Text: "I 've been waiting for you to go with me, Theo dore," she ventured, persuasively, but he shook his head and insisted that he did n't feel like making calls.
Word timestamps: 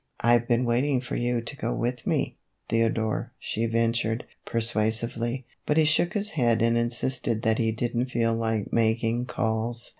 "I 0.19 0.35
've 0.39 0.47
been 0.47 0.65
waiting 0.65 0.99
for 0.99 1.15
you 1.15 1.41
to 1.41 1.55
go 1.55 1.75
with 1.75 2.07
me, 2.07 2.35
Theo 2.69 2.89
dore," 2.89 3.33
she 3.37 3.67
ventured, 3.67 4.23
persuasively, 4.45 5.45
but 5.67 5.77
he 5.77 5.85
shook 5.85 6.13
his 6.15 6.31
head 6.31 6.63
and 6.63 6.75
insisted 6.75 7.43
that 7.43 7.59
he 7.59 7.71
did 7.71 7.95
n't 7.95 8.09
feel 8.09 8.33
like 8.33 8.73
making 8.73 9.27
calls. 9.27 9.89